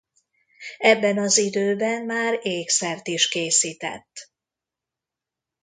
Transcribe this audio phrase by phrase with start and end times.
[0.77, 4.31] Ebben az időben már ékszert is készített.